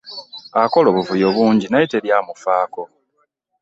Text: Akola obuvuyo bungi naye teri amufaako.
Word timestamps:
Akola 0.61 0.87
obuvuyo 0.89 1.27
bungi 1.35 1.65
naye 1.67 1.85
teri 1.91 2.09
amufaako. 2.17 2.83